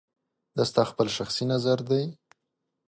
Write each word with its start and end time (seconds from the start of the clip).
دا 0.55 0.63
ستا 0.69 0.83
خپل 0.91 1.07
شخصي 1.17 1.43
نظر 1.53 1.77
دی 1.89 2.03